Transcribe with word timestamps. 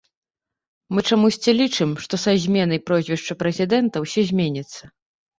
Мы 0.95 0.99
чамусьці 1.09 1.51
лічым, 1.59 1.91
што 2.05 2.19
са 2.23 2.31
зменай 2.45 2.79
прозвішча 2.87 3.33
прэзідэнта 3.43 4.01
ўсё 4.07 4.21
зменіцца. 4.31 4.83